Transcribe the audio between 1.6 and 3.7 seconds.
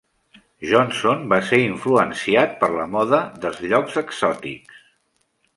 influenciat per la moda dels